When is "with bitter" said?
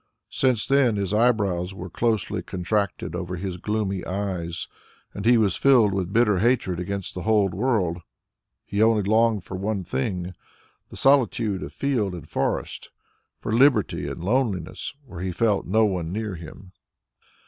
5.93-6.39